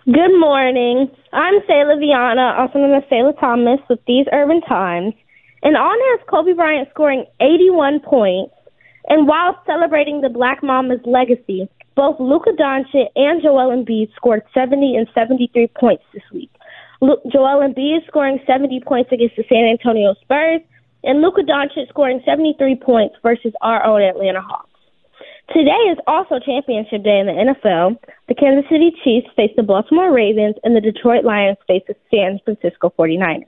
Good 0.05 0.39
morning. 0.39 1.11
I'm 1.33 1.55
Selah 1.67 1.97
Viana, 1.99 2.53
also 2.61 2.79
known 2.79 2.93
as 2.93 3.09
Selah 3.09 3.33
Thomas, 3.41 3.81
with 3.89 4.01
These 4.07 4.27
Urban 4.35 4.61
Times. 4.61 5.15
In 5.63 5.77
honor 5.77 6.21
of 6.21 6.27
Kobe 6.27 6.53
Bryant 6.53 6.91
scoring 6.91 7.25
81 7.41 8.01
points, 8.01 8.53
and 9.09 9.27
while 9.27 9.59
celebrating 9.65 10.21
the 10.21 10.29
Black 10.29 10.63
Mamba's 10.63 11.01
legacy, 11.07 11.71
both 11.97 12.21
Luka 12.21 12.51
Doncic 12.51 13.07
and 13.17 13.41
Joel 13.43 13.73
Embiid 13.73 14.15
scored 14.15 14.43
70 14.53 14.95
and 14.95 15.09
73 15.15 15.69
points 15.69 16.05
this 16.13 16.23
week. 16.35 16.51
Joel 17.01 17.65
Embiid 17.65 17.97
is 17.97 18.07
scoring 18.07 18.41
70 18.47 18.83
points 18.87 19.11
against 19.11 19.37
the 19.37 19.45
San 19.49 19.65
Antonio 19.65 20.15
Spurs, 20.21 20.61
and 21.03 21.23
Luka 21.23 21.41
Doncic 21.41 21.89
scoring 21.89 22.21
73 22.27 22.77
points 22.77 23.15
versus 23.23 23.55
our 23.63 23.83
own 23.83 24.03
Atlanta 24.03 24.43
Hawks. 24.43 24.69
Today 25.53 25.93
is 25.93 25.99
also 26.07 26.39
championship 26.39 27.05
day 27.05 27.19
in 27.21 27.27
the 27.27 27.55
NFL. 27.55 27.99
The 28.29 28.35
Kansas 28.35 28.69
City 28.71 28.93
Chiefs 29.05 29.29
face 29.37 29.51
the 29.57 29.63
Baltimore 29.63 30.13
Ravens, 30.13 30.57
and 30.65 30.75
the 30.75 30.81
Detroit 30.81 31.25
Lions 31.25 31.59
face 31.67 31.83
the 31.87 31.95
San 32.11 32.41
Francisco 32.45 32.93
49ers. 32.99 33.45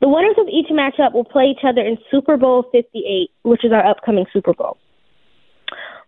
The 0.00 0.08
winners 0.08 0.36
of 0.38 0.48
each 0.48 0.68
matchup 0.68 1.12
will 1.12 1.24
play 1.24 1.44
each 1.44 1.64
other 1.64 1.80
in 1.80 1.96
Super 2.10 2.36
Bowl 2.36 2.64
58, 2.72 3.30
which 3.42 3.64
is 3.64 3.72
our 3.72 3.86
upcoming 3.86 4.26
Super 4.32 4.52
Bowl. 4.52 4.78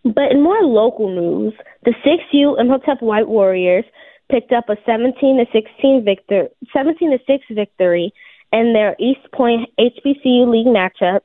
But 0.03 0.31
in 0.31 0.41
more 0.41 0.61
local 0.61 1.09
news, 1.09 1.53
the 1.85 1.93
6U 2.05 2.59
Imhotep 2.59 3.01
White 3.01 3.27
Warriors 3.27 3.85
picked 4.31 4.51
up 4.51 4.69
a 4.69 4.75
17 4.85 5.37
to 5.37 5.45
16 5.51 6.05
victor 6.05 6.47
17 6.71 7.11
to 7.11 7.17
6 7.25 7.45
victory 7.51 8.13
in 8.53 8.73
their 8.73 8.95
East 8.99 9.25
Point 9.33 9.69
HBCU 9.79 10.49
league 10.49 10.67
matchup. 10.67 11.21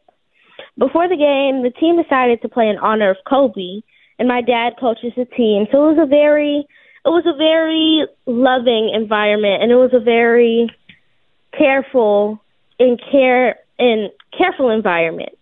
Before 0.78 1.08
the 1.08 1.16
game, 1.16 1.62
the 1.62 1.70
team 1.78 2.00
decided 2.02 2.42
to 2.42 2.48
play 2.48 2.68
in 2.68 2.78
honor 2.78 3.10
of 3.10 3.16
Kobe, 3.28 3.82
and 4.18 4.28
my 4.28 4.40
dad 4.40 4.74
coaches 4.78 5.12
the 5.16 5.24
team. 5.24 5.66
So 5.70 5.90
it 5.90 5.96
was 5.96 6.02
a 6.02 6.06
very 6.06 6.66
it 7.04 7.10
was 7.10 7.26
a 7.26 7.36
very 7.36 8.06
loving 8.24 8.90
environment 8.94 9.62
and 9.62 9.70
it 9.70 9.76
was 9.76 9.92
a 9.92 10.00
very 10.00 10.70
careful 11.56 12.40
and 12.78 12.98
care 13.10 13.56
and 13.78 14.10
careful 14.36 14.70
environment. 14.70 15.36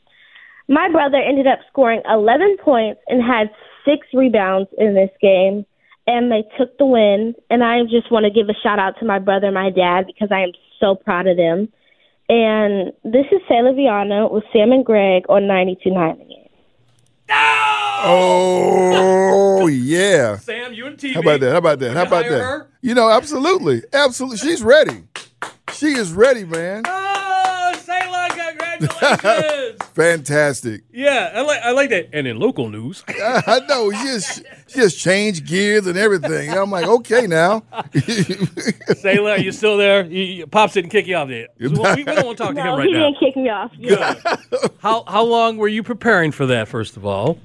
My 0.69 0.89
brother 0.91 1.19
ended 1.19 1.47
up 1.47 1.61
scoring 1.69 2.03
11 2.09 2.57
points 2.63 3.01
and 3.07 3.23
had 3.23 3.51
six 3.85 4.07
rebounds 4.15 4.71
in 4.79 4.95
this 4.95 5.11
game, 5.21 5.67
and 6.07 6.31
they 6.31 6.45
took 6.59 6.77
the 6.79 6.87
win. 6.87 7.35
And 7.51 7.63
I 7.63 7.83
just 7.83 8.11
want 8.11 8.25
to 8.25 8.31
give 8.31 8.49
a 8.49 8.59
shout 8.63 8.79
out 8.79 8.99
to 8.99 9.05
my 9.05 9.19
brother 9.19 9.47
and 9.47 9.55
my 9.55 9.71
dad 9.71 10.07
because 10.07 10.29
I 10.31 10.41
am 10.41 10.53
so 10.81 10.95
proud 10.95 11.27
of 11.27 11.37
them. 11.37 11.69
And 12.33 12.93
this 13.05 13.27
is 13.31 13.43
Selah 13.47 13.75
Viana 13.75 14.27
with 14.27 14.43
Sam 14.55 14.73
and 14.73 14.87
Greg 14.87 15.25
on 15.29 15.43
92.9 15.43 16.13
again. 16.15 16.49
Oh 18.05 19.67
yeah. 19.71 20.39
Sam, 20.39 20.73
you 20.73 20.87
and 20.87 20.97
TV. 20.97 21.13
How 21.13 21.21
about 21.21 21.41
that? 21.41 21.51
How 21.53 21.59
about 21.59 21.79
that? 21.81 21.95
How 21.95 22.05
about 22.05 22.25
hire 22.25 22.33
that? 22.33 22.43
her? 22.43 22.69
You 22.81 22.95
know, 22.95 23.11
absolutely, 23.11 23.83
absolutely. 23.93 24.39
She's 24.39 24.63
ready. 24.63 25.03
She 25.75 25.89
is 25.89 26.15
ready, 26.15 26.47
man. 26.47 26.85
Oh, 26.87 27.75
Selah, 27.79 28.29
congratulations. 28.31 29.83
Fantastic. 29.93 30.85
yeah, 30.91 31.33
I 31.35 31.43
like, 31.43 31.61
I 31.63 31.73
like 31.73 31.91
that. 31.91 32.09
And 32.15 32.27
in 32.27 32.39
local 32.39 32.71
news, 32.71 33.05
I 33.09 33.61
know. 33.69 33.91
She 33.93 34.05
just, 34.05 34.43
she 34.73 34.81
just 34.81 34.99
changed 34.99 35.47
gears 35.47 35.87
and 35.87 35.97
everything. 35.99 36.51
I'm 36.51 36.71
like, 36.71 36.87
okay 36.87 37.27
now. 37.27 37.63
Selah, 38.97 39.33
are 39.33 39.39
you 39.39 39.53
still 39.53 39.77
there? 39.77 40.05
You, 40.05 40.23
you, 40.23 40.47
Pops 40.47 40.75
didn't 40.75 40.91
kick 40.91 41.07
you 41.07 41.17
off 41.17 41.29
yet. 41.29 41.55
So 41.61 41.69
we, 41.69 41.95
we 41.97 42.05
don't 42.05 42.27
want 42.27 42.39
to 42.39 42.45
talk 42.45 42.55
to 42.55 42.61
him 42.63 42.79
right 42.79 42.79
now. 42.79 42.83
he 42.85 42.93
didn't 42.93 43.19
kick 43.19 43.37
me 43.37 43.49
off. 43.49 43.71
Yeah. 43.77 44.15
how 44.81 45.05
how 45.07 45.25
long 45.25 45.57
were 45.57 45.69
you 45.69 45.83
preparing 45.83 46.33
for 46.33 46.47
that? 46.47 46.69
First 46.69 46.97
of 46.97 47.05
all, 47.07 47.39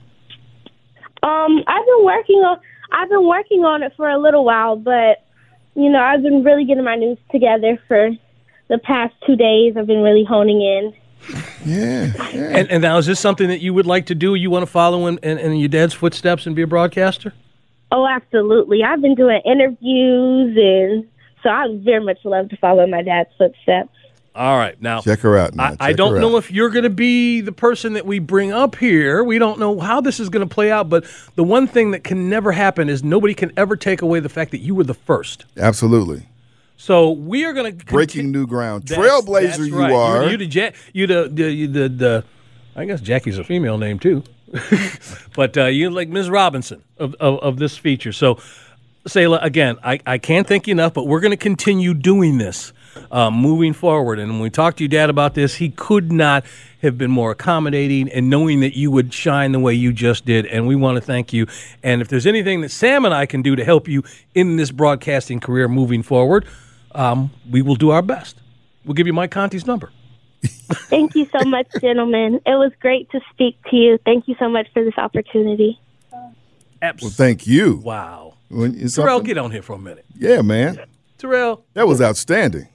Um, 1.24 1.64
I've 1.68 1.86
been 1.86 2.04
working 2.06 2.38
on 2.38 2.60
I've 2.92 3.10
been 3.10 3.28
working 3.28 3.66
on 3.66 3.84
it 3.84 3.94
for 3.98 4.10
a 4.10 4.18
little 4.20 4.46
while, 4.46 4.76
but 4.76 5.24
you 5.76 5.90
know, 5.90 6.00
I've 6.02 6.24
been 6.24 6.44
really 6.44 6.66
getting 6.66 6.84
my 6.84 6.96
news 6.96 7.18
together 7.32 7.78
for 7.88 8.10
the 8.70 8.78
past 8.80 9.14
two 9.26 9.36
days. 9.36 9.76
I've 9.78 9.88
been 9.88 10.02
really 10.02 10.24
honing 10.24 10.62
in. 10.62 10.94
Yeah. 11.66 12.12
yeah. 12.34 12.58
and, 12.58 12.70
and 12.70 12.82
now 12.82 12.98
is 12.98 13.06
this 13.06 13.20
something 13.20 13.48
that 13.48 13.62
you 13.62 13.74
would 13.74 13.86
like 13.86 14.08
to 14.08 14.16
do? 14.16 14.36
You 14.36 14.50
want 14.50 14.64
to 14.64 14.72
follow 14.72 15.08
in, 15.08 15.18
in, 15.20 15.38
in 15.38 15.56
your 15.56 15.70
dad's 15.70 15.94
footsteps 15.94 16.46
and 16.46 16.56
be 16.56 16.62
a 16.62 16.68
broadcaster? 16.68 17.34
Oh, 17.92 18.06
absolutely. 18.06 18.84
I've 18.84 19.02
been 19.02 19.16
doing 19.16 19.42
interviews 19.46 20.58
and 20.58 21.08
so 21.44 21.50
I 21.50 21.68
very 21.84 22.04
much 22.04 22.20
love 22.24 22.50
to 22.50 22.58
follow 22.58 22.84
in 22.84 22.90
my 22.90 23.02
dad's 23.02 23.30
footsteps. 23.38 23.90
All 24.36 24.58
right, 24.58 24.80
now 24.80 25.02
Check 25.02 25.22
her 25.22 25.36
out. 25.36 25.56
Now. 25.56 25.76
I, 25.80 25.88
I 25.88 25.94
don't 25.94 26.22
know 26.22 26.36
out. 26.36 26.44
if 26.44 26.52
you're 26.52 26.70
going 26.70 26.84
to 26.84 26.92
be 26.92 27.42
the 27.42 27.52
person 27.52 27.94
that 27.94 28.06
we 28.06 28.20
bring 28.20 28.52
up 28.52 28.76
here. 28.76 29.24
We 29.24 29.40
don't 29.40 29.60
know 29.60 29.80
how 29.80 30.00
this 30.00 30.20
is 30.20 30.30
going 30.30 30.48
to 30.48 30.54
play 30.54 30.72
out, 30.72 30.90
but 30.90 31.06
the 31.34 31.44
one 31.44 31.66
thing 31.66 31.90
that 31.92 32.04
can 32.04 32.30
never 32.30 32.52
happen 32.52 32.88
is 32.88 33.04
nobody 33.04 33.34
can 33.34 33.52
ever 33.58 33.76
take 33.76 34.04
away 34.04 34.20
the 34.20 34.30
fact 34.30 34.52
that 34.52 34.60
you 34.60 34.76
were 34.76 34.84
the 34.84 34.94
first. 34.94 35.46
Absolutely. 35.58 36.22
So 36.78 37.10
we 37.10 37.44
are 37.44 37.54
going 37.54 37.76
to 37.78 37.86
Breaking 37.86 38.32
new 38.32 38.46
ground. 38.46 38.86
Trailblazer 38.86 39.42
that's 39.42 39.68
you 39.68 39.82
are. 39.82 40.26
You, 40.26 40.32
you 40.32 40.38
the 40.38 40.46
ja- 40.46 40.72
you 40.94 41.08
the 41.08 41.28
the, 41.28 41.52
you 41.52 41.68
the 41.68 41.90
the 41.90 42.24
I 42.76 42.86
guess 42.86 43.02
Jackie's 43.02 43.40
a 43.40 43.44
female 43.44 43.80
name 43.80 43.98
too, 43.98 44.24
but 45.36 45.58
uh, 45.58 45.66
you 45.66 45.90
like 45.90 46.08
Ms. 46.10 46.30
Robinson 46.30 46.84
of, 47.00 47.16
of 47.16 47.40
of 47.40 47.58
this 47.58 47.76
feature. 47.76 48.14
So, 48.14 48.40
Selah, 49.08 49.40
again, 49.42 49.78
I 49.84 50.00
I 50.06 50.20
can't 50.20 50.48
thank 50.48 50.68
you 50.68 50.72
enough, 50.74 50.94
but 50.94 51.08
we're 51.08 51.20
going 51.20 51.32
to 51.32 51.38
continue 51.38 51.94
doing 51.94 52.38
this. 52.38 52.74
Uh, 53.12 53.30
moving 53.30 53.74
forward, 53.74 54.18
and 54.18 54.32
when 54.32 54.42
we 54.42 54.50
talked 54.50 54.78
to 54.78 54.84
your 54.84 54.90
dad 54.90 55.12
about 55.12 55.36
this, 55.36 55.54
he 55.54 55.70
could 55.70 56.12
not 56.12 56.44
have 56.82 56.98
been 56.98 57.12
more 57.12 57.30
accommodating 57.30 58.10
and 58.10 58.28
knowing 58.28 58.62
that 58.62 58.76
you 58.76 58.90
would 58.90 59.14
shine 59.14 59.52
the 59.52 59.60
way 59.60 59.72
you 59.72 59.94
just 59.94 60.26
did. 60.26 60.48
And 60.48 60.66
we 60.66 60.76
want 60.76 60.96
to 60.96 61.02
thank 61.02 61.32
you. 61.32 61.46
And 61.84 62.02
if 62.02 62.08
there's 62.08 62.26
anything 62.26 62.62
that 62.62 62.70
Sam 62.70 63.06
and 63.06 63.14
I 63.14 63.28
can 63.28 63.44
do 63.44 63.56
to 63.56 63.64
help 63.64 63.88
you 63.88 64.04
in 64.34 64.56
this 64.56 64.72
broadcasting 64.72 65.40
career 65.40 65.68
moving 65.68 66.02
forward, 66.02 66.48
um, 66.98 67.32
we 67.50 67.62
will 67.62 67.76
do 67.76 67.92
our 67.92 68.02
best. 68.02 68.36
We'll 68.86 68.96
give 68.96 69.08
you 69.08 69.14
Mike 69.14 69.32
Conti's 69.32 69.66
number. 69.66 69.92
Thank 70.44 71.16
you 71.16 71.28
so 71.38 71.46
much, 71.46 71.68
gentlemen. 71.82 72.36
It 72.46 72.56
was 72.56 72.72
great 72.80 73.10
to 73.12 73.20
speak 73.32 73.58
to 73.70 73.76
you. 73.76 73.98
Thank 74.06 74.28
you 74.28 74.36
so 74.40 74.50
much 74.50 74.68
for 74.74 74.84
this 74.84 74.98
opportunity. 74.98 75.80
Abs- 76.82 77.02
well, 77.02 77.12
thank 77.12 77.48
you. 77.48 77.78
wow. 77.84 78.36
When- 78.50 78.88
Terrell, 78.90 79.20
get 79.22 79.38
on 79.38 79.52
here 79.52 79.62
for 79.64 79.74
a 79.74 79.80
minute. 79.80 80.06
yeah, 80.16 80.42
man. 80.42 80.80
Terrell, 81.18 81.64
That 81.74 81.88
was 81.88 82.02
outstanding. 82.02 82.68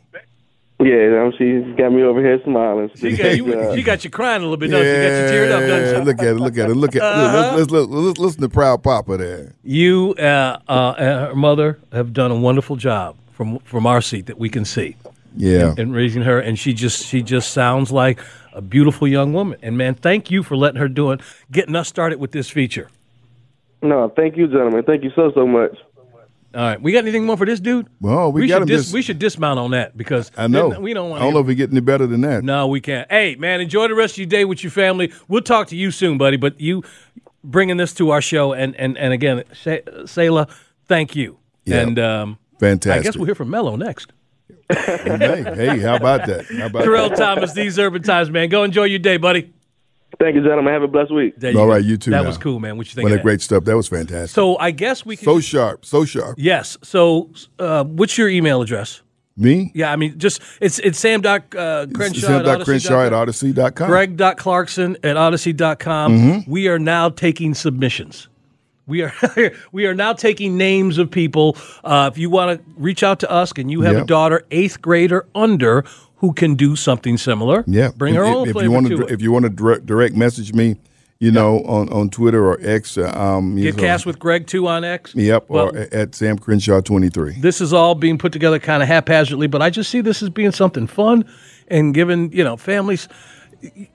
Yeah, 0.80 1.30
she's 1.38 1.62
got 1.76 1.90
me 1.92 2.02
over 2.02 2.20
here 2.20 2.40
smiling. 2.42 2.90
she 2.96 3.16
got, 3.16 3.36
you, 3.36 3.72
she 3.76 3.82
got 3.84 4.02
you 4.02 4.10
crying 4.10 4.40
a 4.42 4.44
little 4.44 4.56
bit, 4.56 4.72
don't 4.72 4.80
she? 4.82 4.90
Got 4.90 4.92
you 4.92 5.32
teared 5.32 5.52
up, 5.52 5.60
doesn't 5.60 6.00
she? 6.00 6.04
Look 6.04 6.18
at 6.18 6.26
it. 6.26 6.34
Look 6.34 6.58
at 6.58 6.70
it. 6.70 6.74
Look 6.74 6.96
at 6.96 7.02
Uh-huh. 7.02 7.56
let's, 7.56 7.70
let's, 7.70 7.88
let's, 7.88 8.04
let's 8.04 8.18
listen 8.18 8.40
to 8.40 8.48
Proud 8.48 8.82
Papa 8.82 9.16
there. 9.16 9.54
You 9.62 10.14
uh, 10.18 10.58
uh, 10.66 10.94
and 10.98 11.08
her 11.28 11.34
mother 11.36 11.78
have 11.92 12.12
done 12.12 12.32
a 12.32 12.36
wonderful 12.36 12.74
job 12.74 13.16
from 13.32 13.58
from 13.60 13.86
our 13.86 14.00
seat 14.00 14.26
that 14.26 14.38
we 14.38 14.48
can 14.48 14.64
see 14.64 14.96
Yeah. 15.36 15.74
in 15.76 15.92
raising 15.92 16.22
her, 16.22 16.38
and 16.38 16.58
she 16.58 16.72
just 16.74 17.06
she 17.06 17.22
just 17.22 17.50
sounds 17.52 17.90
like 17.90 18.20
a 18.52 18.60
beautiful 18.60 19.08
young 19.08 19.32
woman. 19.32 19.58
And 19.62 19.76
man, 19.78 19.94
thank 19.94 20.30
you 20.30 20.42
for 20.42 20.56
letting 20.56 20.80
her 20.80 20.88
do 20.88 21.10
it, 21.12 21.20
getting 21.50 21.74
us 21.74 21.88
started 21.88 22.18
with 22.20 22.32
this 22.32 22.50
feature. 22.50 22.88
No, 23.82 24.08
thank 24.14 24.36
you, 24.36 24.46
gentlemen. 24.46 24.84
Thank 24.84 25.02
you 25.02 25.10
so 25.16 25.32
so 25.34 25.46
much. 25.46 25.76
All 26.54 26.60
right, 26.60 26.80
we 26.82 26.92
got 26.92 26.98
anything 26.98 27.24
more 27.24 27.38
for 27.38 27.46
this 27.46 27.60
dude? 27.60 27.86
Well, 27.98 28.30
we 28.30 28.46
got 28.46 28.56
should 28.56 28.62
him 28.62 28.68
dis- 28.68 28.84
this- 28.86 28.92
we 28.92 29.00
should 29.00 29.18
dismount 29.18 29.58
on 29.58 29.70
that 29.70 29.96
because 29.96 30.30
I 30.36 30.48
know. 30.48 30.78
we 30.80 30.92
don't 30.92 31.10
I 31.12 31.18
don't 31.20 31.32
know 31.32 31.40
if 31.40 31.46
we 31.46 31.54
get 31.54 31.70
any 31.70 31.80
better 31.80 32.06
than 32.06 32.20
that. 32.20 32.44
No, 32.44 32.66
we 32.68 32.82
can't. 32.82 33.10
Hey, 33.10 33.36
man, 33.36 33.62
enjoy 33.62 33.88
the 33.88 33.94
rest 33.94 34.14
of 34.14 34.18
your 34.18 34.26
day 34.26 34.44
with 34.44 34.62
your 34.62 34.70
family. 34.70 35.10
We'll 35.28 35.40
talk 35.40 35.68
to 35.68 35.76
you 35.76 35.90
soon, 35.90 36.18
buddy. 36.18 36.36
But 36.36 36.60
you 36.60 36.84
bringing 37.42 37.78
this 37.78 37.94
to 37.94 38.10
our 38.10 38.20
show, 38.20 38.52
and 38.52 38.76
and 38.76 38.98
and 38.98 39.14
again, 39.14 39.44
Shay- 39.54 39.82
Selah, 40.04 40.46
thank 40.86 41.16
you. 41.16 41.38
Yeah. 41.64 41.80
And 41.80 41.98
um, 41.98 42.38
Fantastic. 42.62 43.00
I 43.00 43.02
guess 43.02 43.16
we'll 43.16 43.26
hear 43.26 43.34
from 43.34 43.50
Mello 43.50 43.74
next. 43.74 44.12
hey, 44.70 45.42
hey, 45.56 45.78
how 45.80 45.96
about 45.96 46.26
that? 46.26 46.46
How 46.46 46.66
about 46.66 46.84
Terrell 46.84 47.08
that? 47.08 47.18
Thomas, 47.18 47.52
these 47.54 47.76
urban 47.76 48.02
times, 48.02 48.30
man. 48.30 48.48
Go 48.48 48.62
enjoy 48.62 48.84
your 48.84 49.00
day, 49.00 49.16
buddy. 49.16 49.52
Thank 50.20 50.36
you, 50.36 50.42
gentlemen. 50.42 50.72
Have 50.72 50.82
a 50.82 50.88
blessed 50.88 51.12
week. 51.12 51.34
There 51.36 51.50
All 51.50 51.66
go. 51.66 51.72
right, 51.72 51.82
you 51.82 51.96
too. 51.96 52.12
That 52.12 52.22
now. 52.22 52.28
was 52.28 52.38
cool, 52.38 52.60
man. 52.60 52.76
What 52.76 52.86
you 52.86 52.94
think? 52.94 53.04
What 53.04 53.12
of 53.12 53.16
a 53.16 53.18
that? 53.18 53.22
great 53.24 53.40
stuff. 53.40 53.64
That 53.64 53.76
was 53.76 53.88
fantastic. 53.88 54.30
So 54.30 54.56
I 54.58 54.70
guess 54.70 55.04
we 55.04 55.16
can. 55.16 55.24
so 55.24 55.40
sharp, 55.40 55.84
so 55.84 56.04
sharp. 56.04 56.36
yes. 56.38 56.78
So 56.82 57.30
uh, 57.58 57.82
what's 57.84 58.16
your 58.16 58.28
email 58.28 58.62
address? 58.62 59.02
Me? 59.36 59.72
Yeah, 59.74 59.90
I 59.90 59.96
mean, 59.96 60.18
just 60.18 60.40
it's 60.60 60.78
it's 60.80 60.98
Sam 60.98 61.22
Doc 61.22 61.54
uh, 61.56 61.86
Crenshaw. 61.92 62.26
Sam 62.26 62.40
at 62.40 62.44
dot 62.44 62.60
Audacy 62.60 62.64
Crenshaw 62.64 63.06
at 63.06 63.10
dot 63.54 63.74
com. 63.74 63.88
Audacy.com. 63.88 63.88
Greg.Clarkson 63.88 64.96
at 65.02 65.16
Audacy.com. 65.16 66.18
Mm-hmm. 66.18 66.50
We 66.50 66.68
are 66.68 66.78
now 66.78 67.08
taking 67.08 67.54
submissions. 67.54 68.28
We 68.86 69.02
are 69.02 69.12
we 69.72 69.86
are 69.86 69.94
now 69.94 70.12
taking 70.12 70.56
names 70.56 70.98
of 70.98 71.10
people. 71.10 71.56
Uh, 71.84 72.10
if 72.12 72.18
you 72.18 72.30
want 72.30 72.58
to 72.58 72.72
reach 72.76 73.02
out 73.02 73.20
to 73.20 73.30
us 73.30 73.52
and 73.56 73.70
you 73.70 73.82
have 73.82 73.96
a 73.96 74.04
daughter, 74.04 74.44
eighth 74.50 74.80
grade 74.82 75.12
or 75.12 75.26
under, 75.34 75.84
who 76.16 76.32
can 76.32 76.54
do 76.54 76.76
something 76.76 77.16
similar, 77.16 77.64
Yeah. 77.66 77.90
bring 77.96 78.14
if, 78.14 78.18
her 78.18 78.24
if- 78.24 78.34
own 78.34 78.48
if 78.48 78.52
flavor 78.52 78.64
you 78.66 78.70
want 78.72 78.86
to 78.88 79.02
it. 79.02 79.10
If 79.10 79.22
you 79.22 79.32
want 79.32 79.44
to 79.44 79.50
direct, 79.50 79.86
direct 79.86 80.14
message 80.16 80.52
me, 80.52 80.76
you 81.20 81.30
know, 81.32 81.58
on, 81.64 81.88
on 81.92 82.10
Twitter 82.10 82.44
or 82.44 82.58
X. 82.60 82.96
uh, 82.98 83.10
Um, 83.16 83.56
Get 83.56 83.76
know, 83.76 83.82
cast 83.82 84.06
with 84.06 84.18
Greg 84.18 84.46
too 84.46 84.66
on 84.66 84.84
X. 84.84 85.14
Yep, 85.14 85.44
Well, 85.48 85.68
or 85.76 85.88
at 85.92 86.14
Sam 86.14 86.38
Crenshaw 86.38 86.80
23. 86.80 87.36
this 87.40 87.60
is 87.60 87.72
all 87.72 87.94
being 87.94 88.18
put 88.18 88.32
together 88.32 88.58
kind 88.58 88.82
of 88.82 88.88
haphazardly, 88.88 89.46
but 89.46 89.62
I 89.62 89.70
just 89.70 89.90
see 89.90 90.00
this 90.00 90.22
as 90.22 90.30
being 90.30 90.52
something 90.52 90.86
fun 90.88 91.24
and 91.68 91.94
giving, 91.94 92.32
you 92.32 92.42
know, 92.44 92.56
families. 92.56 93.08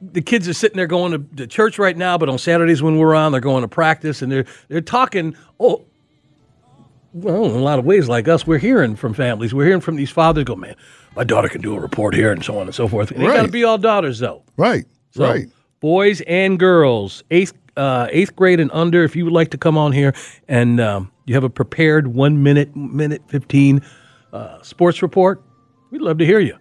The 0.01 0.21
kids 0.21 0.47
are 0.47 0.53
sitting 0.53 0.77
there 0.77 0.87
going 0.87 1.11
to, 1.11 1.35
to 1.35 1.47
church 1.47 1.77
right 1.77 1.95
now, 1.97 2.17
but 2.17 2.29
on 2.29 2.37
Saturdays 2.37 2.81
when 2.81 2.97
we're 2.97 3.15
on, 3.15 3.31
they're 3.31 3.41
going 3.41 3.63
to 3.63 3.67
practice 3.67 4.21
and 4.21 4.31
they're 4.31 4.45
they're 4.69 4.81
talking. 4.81 5.35
Oh, 5.59 5.83
well, 7.13 7.45
in 7.45 7.51
a 7.51 7.59
lot 7.59 7.79
of 7.79 7.85
ways, 7.85 8.07
like 8.07 8.27
us, 8.27 8.45
we're 8.45 8.59
hearing 8.59 8.95
from 8.95 9.13
families. 9.13 9.53
We're 9.53 9.65
hearing 9.65 9.81
from 9.81 9.95
these 9.95 10.11
fathers. 10.11 10.43
Go, 10.43 10.55
man, 10.55 10.75
my 11.15 11.23
daughter 11.23 11.49
can 11.49 11.61
do 11.61 11.75
a 11.75 11.79
report 11.79 12.13
here, 12.13 12.31
and 12.31 12.43
so 12.43 12.59
on 12.59 12.67
and 12.67 12.75
so 12.75 12.87
forth. 12.87 13.11
And 13.11 13.21
They 13.21 13.27
got 13.27 13.45
to 13.45 13.51
be 13.51 13.63
all 13.63 13.77
daughters, 13.77 14.19
though. 14.19 14.43
Right, 14.55 14.85
So, 15.11 15.23
right. 15.23 15.47
Boys 15.79 16.21
and 16.21 16.57
girls, 16.59 17.23
eighth 17.29 17.53
uh, 17.75 18.07
eighth 18.11 18.35
grade 18.35 18.59
and 18.59 18.71
under. 18.73 19.03
If 19.03 19.15
you 19.15 19.23
would 19.25 19.33
like 19.33 19.51
to 19.51 19.57
come 19.57 19.77
on 19.77 19.91
here 19.91 20.13
and 20.47 20.79
um, 20.79 21.11
you 21.25 21.35
have 21.35 21.43
a 21.43 21.49
prepared 21.49 22.07
one 22.07 22.41
minute, 22.41 22.75
minute 22.75 23.21
fifteen 23.27 23.81
uh, 24.33 24.61
sports 24.63 25.01
report, 25.01 25.43
we'd 25.91 26.01
love 26.01 26.17
to 26.17 26.25
hear 26.25 26.39
you. 26.39 26.57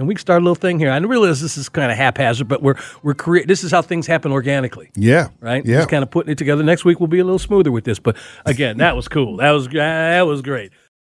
And 0.00 0.08
we 0.08 0.14
can 0.14 0.20
start 0.20 0.40
a 0.40 0.44
little 0.44 0.54
thing 0.54 0.78
here. 0.78 0.90
I 0.90 0.96
realize 0.96 1.42
this 1.42 1.58
is 1.58 1.68
kind 1.68 1.92
of 1.92 1.98
haphazard, 1.98 2.48
but 2.48 2.62
we're 2.62 2.76
we're 3.02 3.12
create. 3.14 3.46
This 3.46 3.62
is 3.62 3.70
how 3.70 3.82
things 3.82 4.06
happen 4.06 4.32
organically, 4.32 4.90
Yeah. 4.96 5.28
right? 5.40 5.64
Yeah. 5.64 5.76
Just 5.80 5.90
kind 5.90 6.02
of 6.02 6.10
putting 6.10 6.32
it 6.32 6.38
together. 6.38 6.62
Next 6.62 6.84
week 6.86 7.00
we'll 7.00 7.06
be 7.06 7.18
a 7.18 7.24
little 7.24 7.38
smoother 7.38 7.70
with 7.70 7.84
this. 7.84 7.98
But 7.98 8.16
again, 8.46 8.78
that 8.78 8.96
was 8.96 9.08
cool. 9.08 9.36
That 9.36 9.50
was 9.50 9.68
that 9.68 10.22
was 10.26 10.40
great. 10.42 10.72